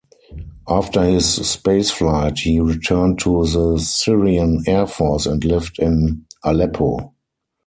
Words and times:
After 0.67 1.03
his 1.03 1.25
spaceflight, 1.27 2.39
he 2.39 2.59
returned 2.59 3.19
to 3.19 3.45
the 3.45 3.77
Syrian 3.77 4.63
Air 4.65 4.87
Force 4.87 5.27
and 5.27 5.43
lived 5.45 5.77
in 5.77 6.25
Aleppo. 6.43 7.13